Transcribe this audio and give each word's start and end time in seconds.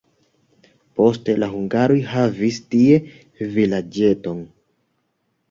Poste 0.99 1.35
la 1.43 1.49
hungaroj 1.57 1.99
havis 2.15 2.59
tie 2.73 2.99
vilaĝeton. 3.59 4.43